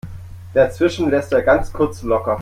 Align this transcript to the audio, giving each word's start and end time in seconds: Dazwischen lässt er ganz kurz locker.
Dazwischen 0.55 1.11
lässt 1.11 1.31
er 1.31 1.43
ganz 1.43 1.71
kurz 1.71 2.01
locker. 2.01 2.39